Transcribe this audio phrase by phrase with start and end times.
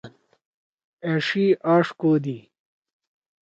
[1.09, 2.37] أݜی آݜ کودی۔